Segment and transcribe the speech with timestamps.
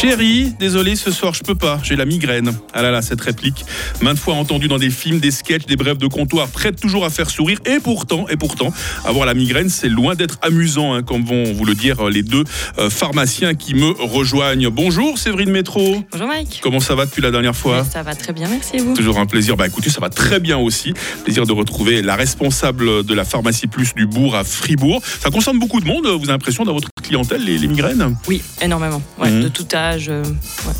[0.00, 2.52] Chérie, désolé, ce soir je peux pas, j'ai la migraine.
[2.72, 3.64] Ah là là, cette réplique,
[4.00, 7.10] maintes fois entendue dans des films, des sketchs, des brèves de comptoir, prête toujours à
[7.10, 7.58] faire sourire.
[7.66, 8.72] Et pourtant, et pourtant,
[9.04, 12.22] avoir la migraine, c'est loin d'être amusant, hein, comme vont vous le dire euh, les
[12.22, 12.44] deux
[12.78, 14.70] euh, pharmaciens qui me rejoignent.
[14.70, 16.04] Bonjour Séverine Métro.
[16.12, 16.60] Bonjour Mike.
[16.62, 17.84] Comment ça va depuis la dernière fois?
[17.84, 18.94] Ça va très bien, merci et vous?
[18.94, 19.56] Toujours un plaisir.
[19.56, 20.94] Bah écoutez, ça va très bien aussi.
[21.24, 25.02] Plaisir de retrouver la responsable de la pharmacie plus du bourg à Fribourg.
[25.04, 26.06] Ça concerne beaucoup de monde.
[26.06, 29.02] Vous avez l'impression dans votre clientèle les, les migraines Oui, énormément.
[29.18, 29.42] Ouais, Mhm.
[29.44, 30.06] De tout âge.
[30.08, 30.72] euh, ouais.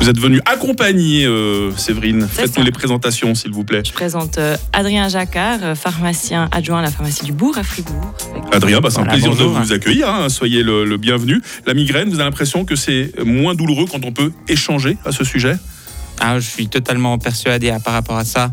[0.00, 2.26] Vous êtes venue accompagner euh, Séverine.
[2.30, 3.82] Faites-nous les présentations, s'il vous plaît.
[3.84, 8.14] Je présente euh, Adrien Jacquard, pharmacien adjoint à la pharmacie du Bourg à Fribourg.
[8.32, 9.54] Avec- Adrien, bah, c'est un plaisir bonjour.
[9.54, 10.08] de vous accueillir.
[10.08, 10.28] hein.
[10.28, 11.40] Soyez le, le bienvenu.
[11.66, 15.24] La migraine, vous avez l'impression que c'est moins douloureux quand on peut échanger à ce
[15.24, 15.56] sujet?
[16.20, 18.50] Ah, je suis totalement persuadé à, par rapport à ça.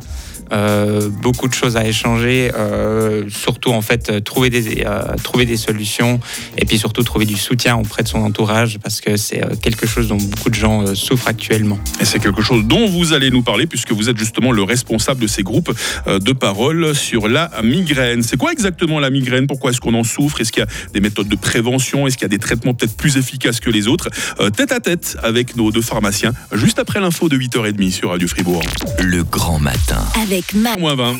[0.52, 5.46] Euh, beaucoup de choses à échanger, euh, surtout en fait euh, trouver des euh, trouver
[5.46, 6.20] des solutions
[6.58, 10.08] et puis surtout trouver du soutien auprès de son entourage parce que c'est quelque chose
[10.08, 11.80] dont beaucoup de gens euh, souffrent actuellement.
[12.00, 15.22] Et c'est quelque chose dont vous allez nous parler puisque vous êtes justement le responsable
[15.22, 15.72] de ces groupes
[16.08, 18.23] euh, de parole sur la migraine.
[18.23, 19.48] C'est quoi exactement la migraine?
[19.48, 20.40] Pourquoi est-ce qu'on en souffre?
[20.42, 22.08] Est-ce qu'il y a des méthodes de prévention?
[22.08, 24.09] Est-ce qu'il y a des traitements peut-être plus efficaces que les autres?
[24.40, 28.28] Euh, Tête à tête avec nos deux pharmaciens, juste après l'info de 8h30 sur Radio
[28.28, 28.64] Fribourg.
[29.00, 30.03] Le grand matin.
[30.23, 31.16] Avec Ma, Moins 20.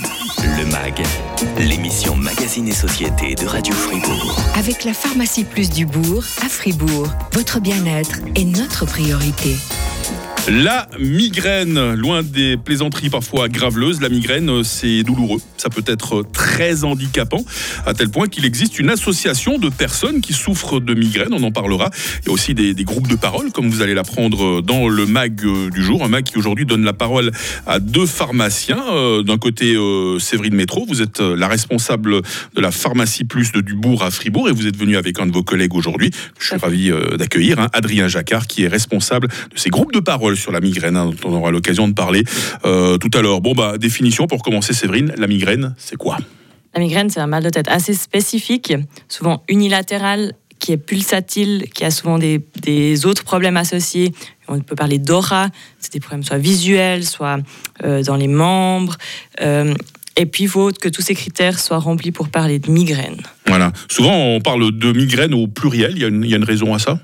[0.60, 1.04] Le MAG,
[1.58, 4.38] l'émission Magazine et Société de Radio Fribourg.
[4.56, 7.08] avec la pharmacie plus du bourg à Fribourg.
[7.34, 9.56] Votre bien-être est notre priorité.
[10.50, 15.42] La migraine, loin des plaisanteries parfois graveleuses, la migraine, euh, c'est douloureux.
[15.58, 17.44] Ça peut être très handicapant,
[17.86, 21.34] à tel point qu'il existe une association de personnes qui souffrent de migraine.
[21.34, 21.90] On en parlera.
[22.22, 25.06] Il y a aussi des, des groupes de parole, comme vous allez l'apprendre dans le
[25.06, 26.02] mag euh, du jour.
[26.06, 27.32] Un mag qui aujourd'hui donne la parole
[27.66, 28.86] à deux pharmaciens.
[28.90, 33.52] Euh, D'un côté, euh, Séverine Métro, vous êtes euh, la responsable de la pharmacie plus
[33.52, 36.12] de Dubourg à Fribourg et vous êtes venu avec un de vos collègues aujourd'hui.
[36.40, 40.00] Je suis ravi euh, d'accueillir hein, Adrien Jacquard, qui est responsable de ces groupes de
[40.00, 42.24] parole sur la migraine, hein, dont on aura l'occasion de parler
[42.66, 43.42] euh, tout à l'heure.
[43.42, 46.18] Bon, bah, définition pour commencer, Séverine, la migraine, c'est quoi?
[46.74, 48.74] La migraine, c'est un mal de tête assez spécifique,
[49.08, 54.12] souvent unilatéral, qui est pulsatile, qui a souvent des, des autres problèmes associés.
[54.48, 55.50] On peut parler d'aura,
[55.80, 57.40] c'est des problèmes soit visuels, soit
[57.84, 58.98] euh, dans les membres.
[59.42, 59.74] Euh,
[60.16, 63.22] et puis, il faut que tous ces critères soient remplis pour parler de migraine.
[63.46, 63.72] Voilà.
[63.88, 65.92] Souvent, on parle de migraine au pluriel.
[65.96, 67.00] Il y a une, il y a une raison à ça?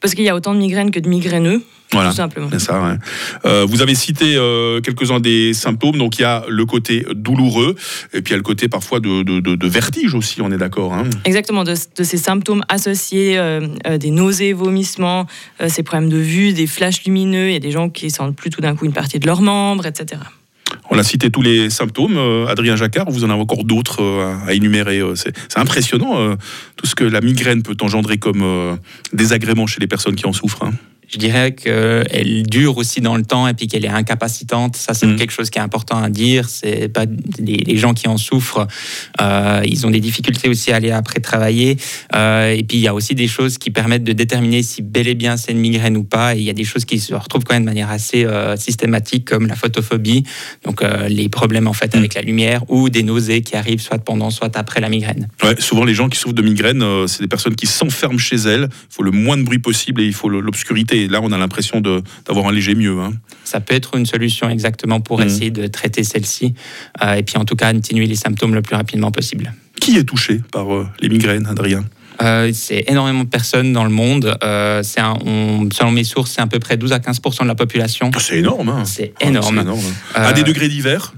[0.00, 1.62] Parce qu'il y a autant de migraines que de migraineux,
[1.92, 2.10] Voilà.
[2.10, 2.48] tout simplement.
[2.50, 2.82] C'est ça.
[2.82, 2.96] ouais.
[3.44, 5.96] Euh, vous avez cité euh, quelques-uns des symptômes.
[5.98, 7.76] Donc, il y a le côté douloureux
[8.12, 10.50] et puis il y a le côté parfois de, de- de- de vertige aussi, on
[10.50, 10.92] est d'accord.
[10.94, 13.60] hein Exactement, de, ces symptômes associés, euh,
[13.98, 15.26] des nausées, vomissements,
[15.68, 18.50] ces problèmes de vue, des flashs lumineux, il y a des gens qui sentent plus
[18.50, 20.20] tout d'un coup une partie de leurs membres, etc.
[20.90, 22.18] On a cité tous les symptômes.
[22.48, 24.02] Adrien Jacquard, vous en avez encore d'autres
[24.46, 25.00] à énumérer.
[25.14, 26.36] C'est impressionnant
[26.76, 28.76] tout ce que la migraine peut engendrer comme
[29.12, 30.64] désagrément chez les personnes qui en souffrent.
[31.08, 34.76] Je dirais qu'elle dure aussi dans le temps et puis qu'elle est incapacitante.
[34.76, 35.16] Ça, c'est Mhm.
[35.16, 36.48] quelque chose qui est important à dire.
[36.48, 37.04] C'est pas
[37.38, 38.66] les, les gens qui en souffrent.
[39.20, 41.76] euh, ils ont des difficultés aussi à aller après travailler.
[42.14, 45.06] Euh, et puis il y a aussi des choses qui permettent de déterminer si bel
[45.08, 46.34] et bien c'est une migraine ou pas.
[46.34, 48.56] Et il y a des choses qui se retrouvent quand même de manière assez euh,
[48.56, 50.24] systématique, comme la photophobie,
[50.64, 51.98] donc les problèmes en fait Mhm.
[52.00, 55.28] avec la lumière, ou des nausées qui arrivent soit pendant, soit après la migraine.
[55.42, 58.68] Ouais, souvent, les gens qui souffrent de migraine, c'est des personnes qui s'enferment chez elles.
[58.72, 60.95] Il faut le moins de bruit possible et il faut l'obscurité.
[60.96, 62.98] Et là, on a l'impression de- d'avoir un léger mieux.
[63.00, 63.12] hein.
[63.44, 65.26] Ça peut être une solution exactement pour Mhm.
[65.26, 66.54] essayer de traiter celle-ci.
[67.02, 69.52] Euh, et puis en tout cas, atténuer les symptômes le plus rapidement possible.
[69.80, 71.84] Qui est touché par euh, les migraines, Adrien?
[72.22, 74.38] Euh, c'est énormément de personnes dans le monde.
[74.42, 77.48] Euh, c'est un- on- selon mes sources, c'est à peu près 12 à 15% de
[77.48, 78.10] la population.
[78.14, 78.70] Ah, C'est énorme.
[78.70, 78.84] hein.
[78.86, 79.56] C'est Ah, énorme.
[79.56, 79.80] c'est énorme.
[80.16, 81.12] Euh, À des degrés divers?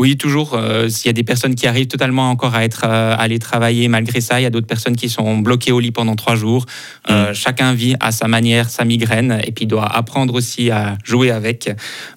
[0.00, 0.54] Oui, toujours.
[0.54, 3.40] euh, S'il y a des personnes qui arrivent totalement encore à être euh, à aller
[3.40, 6.36] travailler malgré ça, il y a d'autres personnes qui sont bloquées au lit pendant trois
[6.36, 6.66] jours.
[7.10, 11.32] Euh, Chacun vit à sa manière sa migraine et puis doit apprendre aussi à jouer
[11.32, 11.70] avec.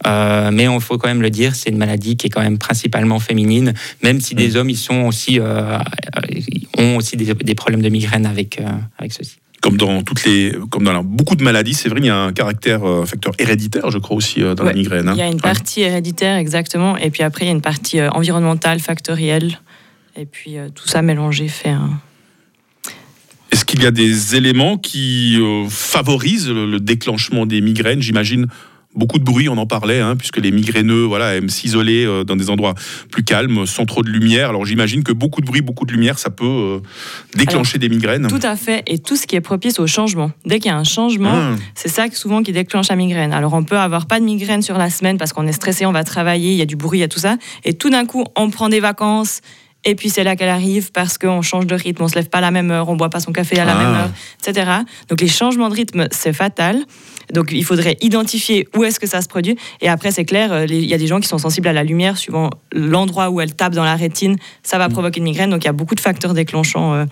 [0.06, 2.59] Euh, mais il faut quand même le dire, c'est une maladie qui est quand même
[2.59, 5.40] principalement féminine, même si des hommes ils sont aussi
[6.78, 8.61] ont aussi des, des problèmes de migraine avec
[9.00, 9.41] avec ceci.
[9.61, 12.34] Comme dans toutes les, comme dans beaucoup de maladies, c'est vrai, il y a un
[12.34, 15.08] caractère, euh, un facteur héréditaire, je crois aussi euh, dans la migraine.
[15.08, 15.13] hein.
[15.16, 15.40] Il y a une Ouais.
[15.41, 19.59] partie héréditaire, exactement, et puis après, il y a une partie euh, environnementale, factorielle,
[20.17, 21.90] et puis tout ça mélangé fait un...
[23.52, 28.02] Est-ce qu'il y a des éléments qui euh, favorisent le, le déclenchement des migraines?
[28.02, 28.47] J'imagine
[28.96, 32.35] beaucoup de bruit, on en parlait, hein, puisque les migraineux voilà, aiment s'isoler euh, dans
[32.35, 32.73] des endroits
[33.09, 34.49] plus calmes, sans trop de lumière.
[34.49, 36.79] Alors j'imagine que beaucoup de bruit, beaucoup de lumière, ça peut euh,
[37.35, 38.28] déclencher des migraines.
[38.28, 40.32] Tout à fait, et tout ce qui est propice au changement.
[40.46, 43.34] Dès qu'il y a un changement, Ah, c'est ça souvent qui déclenche la migraine.
[43.34, 45.91] Alors on peut avoir pas de migraine sur la semaine parce qu'on est stressé, on
[45.91, 48.05] va travailler, il y a du bruit, il y a tout ça, et tout d'un
[48.05, 49.41] coup on prend des vacances
[49.84, 52.38] Et puis c'est là qu'elle arrive parce qu'on change de rythme, on se lève pas
[52.38, 53.84] à la même heure, on boit pas son café à la Ah.
[53.84, 54.72] même heure, etc.
[55.10, 56.78] Donc les changements de rythme, c'est fatal.
[57.34, 59.58] Donc il faudrait identifier où est-ce que ça se produit.
[59.82, 61.84] Et après, c'est clair, euh, il y a des gens qui sont sensibles à la
[61.84, 65.50] lumière, suivant l'endroit où elle tape dans la rétine, ça va provoquer une migraine.
[65.50, 67.06] Donc il y a beaucoup de facteurs déclenchants euh,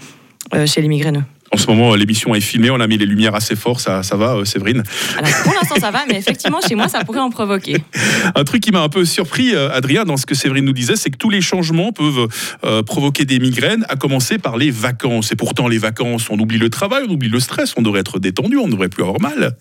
[0.54, 1.24] euh, chez les migraineux.
[1.52, 4.16] En ce moment, l'émission est filmée, on a mis les lumières assez fort, ça, ça
[4.16, 4.84] va, euh, Séverine
[5.18, 7.78] Alors, pour l'instant, ça va, mais effectivement, chez moi, ça pourrait en provoquer.
[8.36, 10.96] Un truc qui m'a un peu surpris, euh, Adrien, dans ce que Séverine nous disait,
[10.96, 12.28] c'est que tous les changements peuvent
[12.64, 15.32] euh, provoquer des migraines, à commencer par les vacances.
[15.32, 18.20] Et pourtant, les vacances, on oublie le travail, on oublie le stress, on devrait être
[18.20, 19.56] détendu, on ne devrait plus avoir mal.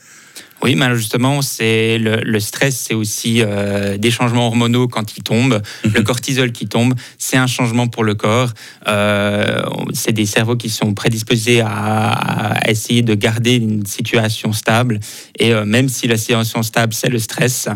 [0.62, 5.22] Oui, mais justement, c'est le, le stress, c'est aussi euh, des changements hormonaux quand ils
[5.22, 8.50] tombent, le cortisol qui tombe, c'est un changement pour le corps.
[8.88, 9.62] Euh,
[9.92, 14.98] c'est des cerveaux qui sont prédisposés à, à essayer de garder une situation stable.
[15.38, 17.68] Et euh, même si la situation stable, c'est le stress,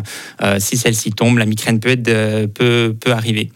[0.59, 3.49] si celle-ci tombe, la migraine peut, être, peut, peut arriver.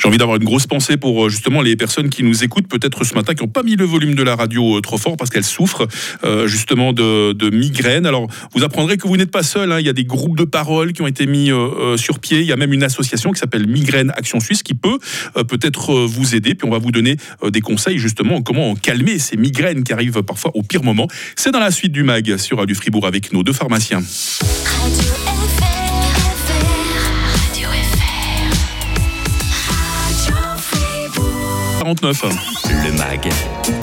[0.00, 3.04] J'ai envie d'avoir une grosse pensée pour euh, justement les personnes qui nous écoutent, peut-être
[3.04, 5.28] ce matin, qui n'ont pas mis le volume de la radio euh, trop fort parce
[5.28, 5.86] qu'elles souffrent
[6.24, 8.06] euh, justement de, de migraines.
[8.06, 9.72] Alors, vous apprendrez que vous n'êtes pas seul.
[9.72, 9.78] hein.
[9.78, 11.50] Il y a des groupes de parole qui ont été mis
[11.96, 12.40] sur pied.
[12.40, 14.98] Il y a même une association qui s'appelle Migraine Action Suisse qui peut
[15.34, 16.54] peut-être vous aider.
[16.54, 17.16] Puis on va vous donner
[17.46, 21.08] des conseils justement comment calmer ces migraines qui arrivent parfois au pire moment.
[21.36, 24.02] C'est dans la suite du mag sur Radio Fribourg avec nos deux pharmaciens.
[31.94, 32.36] 49.
[32.84, 33.28] Le MAG,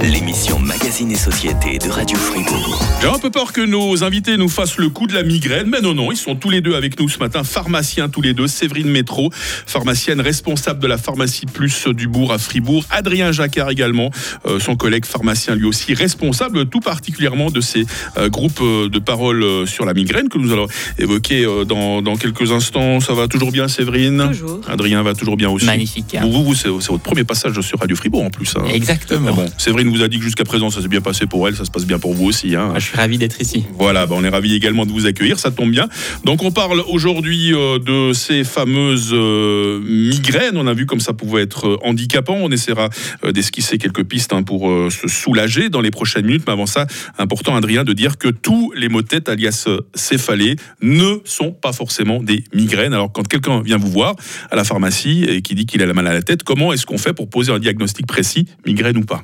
[0.01, 2.85] l'émission Magazine et Société de Radio Fribourg.
[3.01, 5.81] J'ai un peu peur que nos invités nous fassent le coup de la migraine, mais
[5.81, 8.47] non, non, ils sont tous les deux avec nous ce matin, pharmaciens tous les deux,
[8.47, 14.11] Séverine Métro, pharmacienne responsable de la pharmacie Plus du Bourg à Fribourg, Adrien Jacquard également,
[14.45, 17.85] euh, son collègue pharmacien lui aussi, responsable tout particulièrement de ces
[18.17, 20.67] euh, groupes euh, de parole sur la migraine que nous allons
[20.99, 22.99] évoquer euh, dans, dans quelques instants.
[22.99, 24.61] Ça va toujours bien, Séverine Toujours.
[24.67, 25.65] Adrien va toujours bien aussi.
[25.65, 26.15] Magnifique.
[26.15, 26.27] hein.
[26.29, 28.53] Vous, vous, c'est votre premier passage sur Radio Fribourg en plus.
[28.57, 28.63] hein.
[28.73, 29.27] Exactement.
[29.35, 29.45] Mais bon,
[29.77, 31.69] Séverine vous a dit que jusqu'à présent ça s'est bien passé pour elle, ça se
[31.69, 32.55] passe bien pour vous aussi.
[32.55, 32.73] Hein.
[32.77, 33.63] Je suis ravi d'être ici.
[33.77, 35.87] Voilà, bah, on est ravis également de vous accueillir, ça tombe bien.
[36.23, 40.57] Donc on parle aujourd'hui euh, de ces fameuses euh, migraines.
[40.57, 42.37] On a vu comme ça pouvait être euh, handicapant.
[42.41, 42.89] On essaiera
[43.23, 46.45] d'esquisser quelques pistes hein, pour se soulager dans les prochaines minutes.
[46.47, 46.87] Mais avant ça,
[47.19, 51.71] important Adrien de dire que tous les maux de tête, alias céphalées, ne sont pas
[51.71, 52.93] forcément des migraines.
[52.93, 54.15] Alors quand quelqu'un vient vous voir
[54.49, 56.87] à la pharmacie et qui dit qu'il a la mal à la tête, comment est-ce
[56.87, 59.23] qu'on fait pour poser un diagnostic précis, migraine ou pas?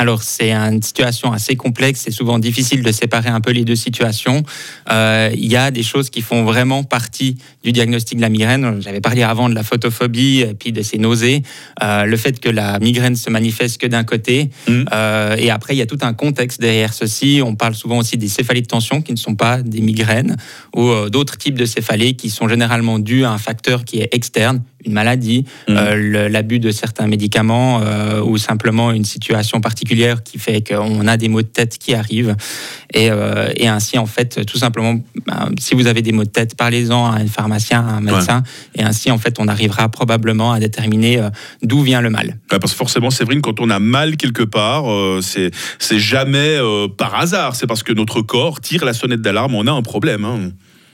[0.00, 2.02] Alors, c'est une situation assez complexe.
[2.04, 4.44] C'est souvent difficile de séparer un peu les deux situations.
[4.92, 8.80] Euh, Il y a des choses qui font vraiment partie du diagnostic de la migraine.
[8.80, 11.42] J'avais parlé avant de la photophobie et puis de ces nausées.
[11.82, 14.50] Euh, le fait que la migraine se manifeste que d'un côté.
[14.68, 14.84] Mhm.
[14.92, 17.40] Euh, et après, il y a tout un contexte derrière ceci.
[17.44, 20.36] On parle souvent aussi des céphalées de tension qui ne sont pas des migraines
[20.76, 24.62] ou d'autres types de céphalées qui sont généralement dus à un facteur qui est externe,
[24.86, 27.80] une maladie, le- l'abus de certains médicaments
[28.24, 29.87] ou simplement une situation particulière
[30.22, 32.36] qui fait qu'on a des maux de tête qui arrivent.
[32.94, 34.94] Et, euh, et ainsi, en fait, tout simplement,
[35.26, 38.42] ben, si vous avez des maux de tête, parlez-en à un pharmacien, à un médecin.
[38.74, 41.30] Et ainsi, en fait, on arrivera probablement à déterminer euh,
[41.62, 42.38] d'où vient le mal.
[42.52, 46.58] Ouais, parce que forcément, Séverine, quand on a mal quelque part, euh, c'est c'est jamais
[46.96, 47.56] par hasard.
[47.56, 49.54] C'est parce que notre corps tire la sonnette d'alarme.
[49.54, 50.24] On a un problème.
[50.24, 50.50] hein.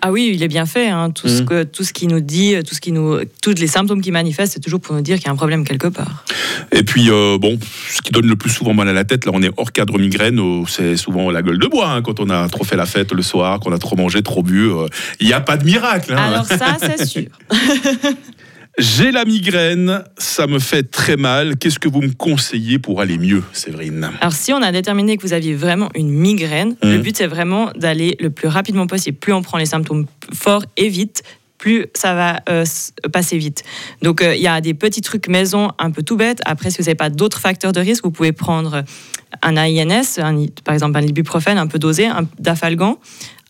[0.06, 0.88] Ah oui, il est bien fait.
[0.88, 1.10] hein.
[1.10, 1.46] Tout, ce Mhm.
[1.46, 4.52] que, tout ce qui nous dit, tout ce qui nous, tous les symptômes qui manifestent,
[4.52, 6.26] c'est toujours pour nous dire qu'il y a un problème quelque part.
[6.72, 7.58] Et puis, euh, bon,
[7.90, 9.98] ce qui donne le plus souvent mal à la tête, là, on est hors cadre
[9.98, 10.38] migraine.
[10.40, 13.12] euh, c'est souvent la gueule de bois hein, quand on a trop fait la fête
[13.12, 14.68] le soir, qu'on a trop mangé, trop bu.
[14.68, 14.88] euh,
[15.20, 16.12] Il n'y a pas de miracle.
[16.12, 16.16] hein.
[16.32, 17.24] Alors ça, c'est sûr.
[18.76, 21.56] J'ai la migraine, ça me fait très mal.
[21.56, 24.10] Qu'est-ce que vous me conseillez pour aller mieux, Séverine?
[24.20, 27.02] Alors si on a déterminé que vous aviez vraiment une migraine, le Mhm.
[27.02, 29.16] but c'est vraiment d'aller le plus rapidement possible.
[29.16, 31.22] Plus on prend les symptômes forts et vite,
[31.56, 32.64] plus ça va euh,
[33.12, 33.62] passer vite.
[34.02, 36.40] Donc euh, il y a des petits trucs maison un peu tout bêtes.
[36.44, 38.82] Après, si vous n'avez pas d'autres facteurs de risque, vous pouvez prendre
[39.42, 42.98] un AINS, un par exemple un ibuprofène un peu dosé, un dafalgan,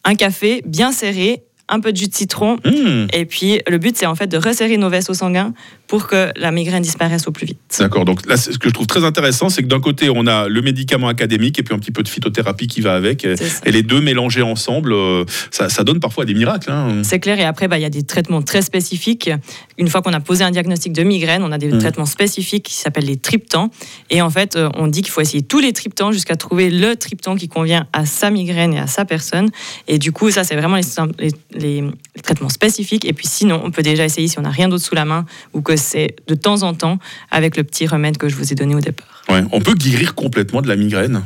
[0.04, 2.56] un café bien serré, un peu de jus de citron.
[2.64, 5.52] Hmm, Et puis le but c'est en fait de resserrer nos vaisseaux sanguins
[5.86, 7.58] pour que la migraine disparaisse au plus vite.
[7.78, 8.04] D'accord.
[8.04, 10.62] Donc là, ce que je trouve très intéressant, c'est que d'un côté, on a le
[10.62, 13.24] médicament académique et puis un petit peu de phytothérapie qui va avec.
[13.24, 16.70] Et les deux mélangés ensemble, euh, ça, ça donne parfois des miracles.
[16.70, 17.02] hein.
[17.02, 19.30] C'est clair, et après, bah, il y a des traitements très spécifiques.
[19.78, 21.78] Une fois qu'on a posé un diagnostic de migraine, on a des Mhm.
[21.78, 23.70] traitements spécifiques qui s'appellent les triptans.
[24.10, 26.96] Et en fait, euh, on dit qu'il faut essayer tous les triptans jusqu'à trouver le
[26.96, 29.50] triptan qui convient à sa migraine et à sa personne.
[29.88, 31.84] Et du coup, ça, c'est vraiment les, sym- les- les-
[32.16, 33.04] les traitements spécifiques.
[33.04, 35.26] Et puis sinon, on peut déjà essayer si on n'a rien d'autre sous la main
[35.52, 36.98] ou que c'est de temps en temps
[37.30, 39.22] avec le petit remède que je vous ai donné au départ.
[39.28, 39.42] Ouais.
[39.52, 41.22] On peut guérir complètement de la migraine?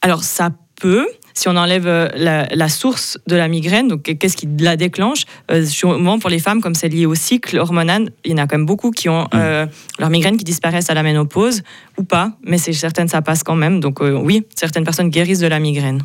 [0.00, 0.50] Alors ça
[0.80, 4.76] peut, si on enlève euh, la, la source de la migraine, donc qu'est-ce qui la
[4.76, 8.38] déclenche, euh, souvent pour les femmes, comme c'est lié au cycle hormonal, il y en
[8.38, 9.66] a quand même beaucoup qui ont euh,
[10.00, 11.62] leur migraine qui disparaissent à la ménopause
[11.96, 13.78] ou pas, mais c'est certaines ça passe quand même.
[13.78, 16.02] Donc euh, oui, certaines personnes guérissent de la migraine.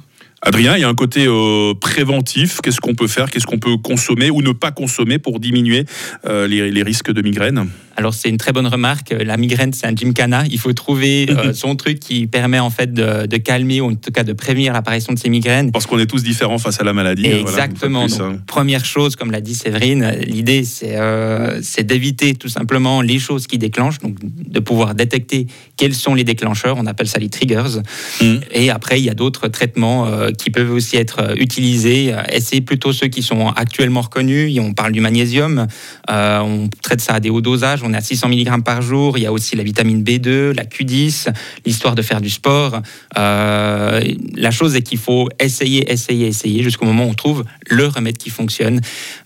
[0.47, 2.61] Adrien, il y a un côté euh, préventif.
[2.61, 3.29] Qu'est-ce qu'on peut faire?
[3.29, 5.83] Qu'est-ce qu'on peut consommer ou ne pas consommer pour diminuer
[6.25, 7.67] euh, les, les risques de migraine?
[7.97, 9.09] Alors c'est une très bonne remarque.
[9.09, 10.43] La migraine, c'est un gymkhana.
[10.51, 13.95] Il faut trouver euh, son truc qui permet en fait de, de calmer ou en
[13.95, 15.71] tout cas de prévenir l'apparition de ces migraines.
[15.71, 17.27] Parce qu'on est tous différents face à la maladie.
[17.27, 18.05] hein, Exactement.
[18.05, 18.39] plus, hein.
[18.45, 23.47] première chose, comme l'a dit Séverine, l'idée c'est euh, c'est d'éviter tout simplement les choses
[23.47, 26.77] qui déclenchent, donc de pouvoir détecter quels sont les déclencheurs.
[26.77, 27.81] On appelle ça les triggers.
[28.21, 28.35] Mm.
[28.51, 32.13] Et après, il y a d'autres traitements euh, qui peuvent aussi être utilisés.
[32.13, 34.55] Euh, Essayez plutôt ceux qui sont actuellement reconnus.
[34.55, 35.65] Et On parle du magnésium.
[36.07, 37.81] On traite ça à des hauts dosages.
[37.87, 39.17] On est à 600 mg par jour.
[39.17, 41.29] Il y a aussi la vitamine B2, la Q10,
[41.65, 42.81] l'histoire de faire du sport.
[43.17, 44.01] Euh,
[44.35, 48.17] la chose est qu'il faut essayer, essayer, essayer jusqu'au moment où on trouve le remède
[48.17, 48.81] qui fonctionne.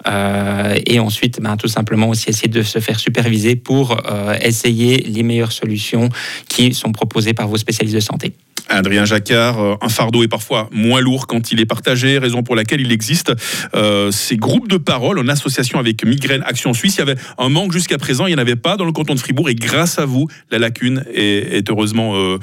[0.08, 4.98] Euh, et ensuite, ben, tout simplement aussi essayer de se faire superviser pour euh, essayer
[4.98, 6.10] les meilleures solutions
[6.48, 8.34] qui sont proposées par vos spécialistes de santé.
[8.78, 12.56] Adrien Jacquard, euh, un fardeau est parfois moins lourd quand il est partagé, raison pour
[12.56, 13.34] laquelle il existe
[13.76, 16.96] euh, ces groupes de parole en association avec Migraine Action Suisse.
[16.96, 19.14] Il y avait un manque jusqu'à présent, il n'y en avait pas dans le canton
[19.14, 22.38] de Fribourg et grâce à vous, la lacune est, heureusement euh,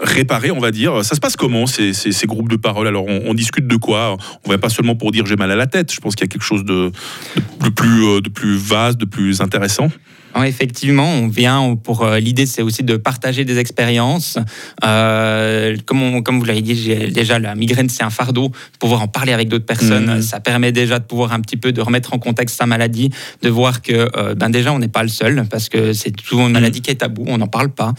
[0.00, 1.04] réparée, on va dire.
[1.04, 4.16] Ça se passe comment ces, ces- groupes de parole Alors on, discute de quoi?
[4.44, 6.28] On va pas seulement pour dire j'ai mal à la tête, je pense qu'il y
[6.28, 6.64] a quelque chose
[7.74, 9.88] plus, de plus vaste, de plus intéressant.
[10.38, 14.38] Ouais, effectivement, on vient pour euh, l'idée, c'est aussi de partager des expériences.
[14.84, 18.50] Euh, comme, on- comme vous l'avez dit, déjà la migraine, c'est un fardeau.
[18.78, 20.22] Pouvoir en parler avec d'autres personnes, Mhm.
[20.22, 23.10] ça permet déjà de pouvoir un petit peu de remettre en contexte sa maladie,
[23.42, 26.46] de voir que euh, ben déjà on n'est pas le seul parce que c'est souvent
[26.46, 27.92] une maladie qui est tabou, on n'en parle pas.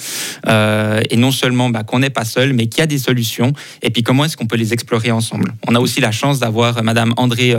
[0.48, 3.54] Euh, et non seulement ben, qu'on n'est pas seul, mais qu'il y a des solutions.
[3.82, 5.54] Et puis comment est-ce qu'on peut les explorer ensemble?
[5.68, 7.56] On a aussi la chance d'avoir euh, Madame André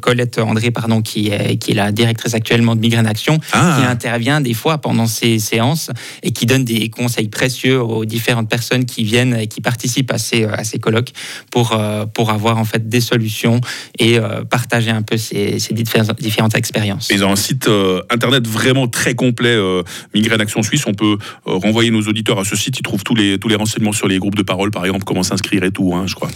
[0.00, 3.90] Colette André, pardon, qui est, qui est la directrice actuellement de Migraine Action qui Ah,
[3.90, 5.90] intervient des fois pendant ces séances
[6.22, 10.18] et qui donne des conseils précieux aux différentes personnes qui viennent et qui participent à
[10.18, 11.12] ces, à ces colloques
[11.50, 13.60] pour, euh, pour avoir en fait des solutions
[13.98, 17.08] et euh, partager un peu ces, ces diffé- différentes expériences.
[17.10, 19.82] Ils ont un site euh, internet vraiment très complet, euh,
[20.14, 20.84] Migraine Action Suisse.
[20.86, 22.78] On peut euh, renvoyer nos auditeurs à ce site.
[22.78, 25.22] Ils trouvent tous les, tous les renseignements sur les groupes de parole, par exemple, comment
[25.22, 26.30] s'inscrire et tout, hein, je crois.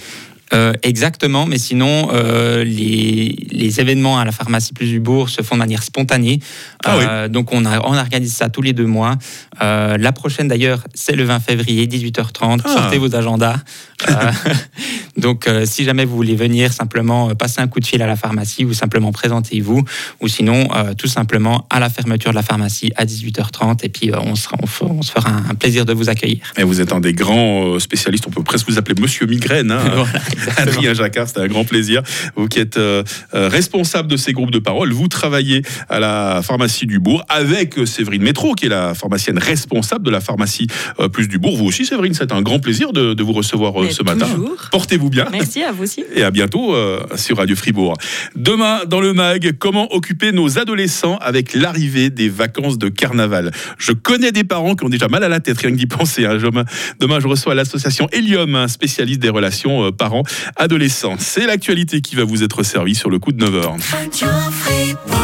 [0.53, 5.43] Euh, exactement, mais sinon, euh, les, les événements à la pharmacie Plus du Bourg se
[5.43, 6.39] font de manière spontanée.
[6.85, 9.17] Ah Euh, Donc, on, a, on organise ça tous les deux mois.
[9.61, 12.61] La prochaine, d'ailleurs, c'est le 20 février, 18h30.
[12.65, 12.69] Ah.
[12.69, 13.57] Sortez vos agendas.
[15.17, 18.65] Donc, si jamais vous voulez venir, simplement passer un coup de fil à la pharmacie
[18.65, 19.85] ou simplement présentez-vous.
[20.21, 23.85] Ou sinon, tout simplement à la fermeture de la pharmacie à 18h30.
[23.85, 26.39] Et puis, on, sera, on, fe- on se fera un, un plaisir de vous accueillir.
[26.59, 28.27] Et vous êtes un des grands spécialistes.
[28.27, 29.71] On peut presque vous appeler Monsieur Migraine.
[29.71, 29.81] hein.
[29.95, 30.21] Voilà.
[30.57, 32.03] Adrien Jacquard, c'était un grand plaisir.
[32.37, 33.03] Vous qui êtes euh,
[33.35, 37.79] euh, responsable de ces groupes de parole, vous travaillez à la pharmacie du Bourg avec
[37.79, 40.67] euh, Séverine Métro, qui est la pharmacienne responsable de la pharmacie
[41.01, 41.57] euh, Plus du Bourg.
[41.57, 44.27] Vous aussi, Séverine, c'est un grand plaisir de, de vous recevoir euh, ce matin.
[44.71, 45.27] Portez-vous bien.
[45.31, 46.05] Merci à vous aussi.
[46.15, 46.75] Et à bientôt
[47.17, 47.97] sur Radio Fribourg.
[48.37, 53.51] Demain, dans le MAG, comment occuper nos adolescents avec l'arrivée des vacances de carnaval?
[53.79, 56.25] Je connais des parents qui ont déjà mal à la tête, rien que d'y penser.
[56.27, 56.39] hein.
[57.01, 59.91] Demain, je reçois l'association Helium, un spécialiste des relations euh,
[60.25, 61.17] parents-adolescents.
[61.19, 63.81] C'est l'actualité qui va vous être servie sur le coup de 9h.
[63.91, 65.24] Radio Fribourg.